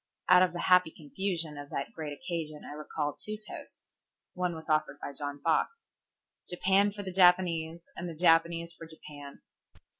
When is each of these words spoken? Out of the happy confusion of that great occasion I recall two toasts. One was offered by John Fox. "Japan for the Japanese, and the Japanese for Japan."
Out 0.27 0.41
of 0.41 0.51
the 0.51 0.61
happy 0.61 0.89
confusion 0.89 1.59
of 1.59 1.69
that 1.69 1.91
great 1.93 2.11
occasion 2.11 2.63
I 2.65 2.73
recall 2.73 3.13
two 3.13 3.37
toasts. 3.37 3.99
One 4.33 4.55
was 4.55 4.67
offered 4.67 4.99
by 4.99 5.13
John 5.13 5.39
Fox. 5.43 5.83
"Japan 6.49 6.91
for 6.91 7.03
the 7.03 7.11
Japanese, 7.13 7.83
and 7.95 8.09
the 8.09 8.15
Japanese 8.15 8.73
for 8.73 8.87
Japan." 8.87 9.43